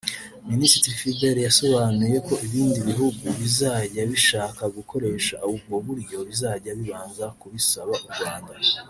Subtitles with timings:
[0.49, 8.07] Minisitiri Philbert yasobanuye ko ibindi bihugu bizajya bishaka gukoresha ubwo buryo bizajya bibanza kubisaba u
[8.15, 8.53] Rwanda